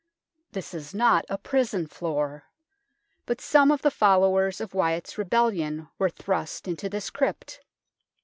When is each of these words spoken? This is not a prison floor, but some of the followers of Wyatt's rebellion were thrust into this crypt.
This 0.53 0.73
is 0.73 0.95
not 0.95 1.25
a 1.29 1.37
prison 1.37 1.85
floor, 1.85 2.45
but 3.27 3.39
some 3.39 3.69
of 3.69 3.83
the 3.83 3.91
followers 3.91 4.59
of 4.59 4.73
Wyatt's 4.73 5.15
rebellion 5.15 5.89
were 5.99 6.09
thrust 6.09 6.67
into 6.67 6.89
this 6.89 7.11
crypt. 7.11 7.59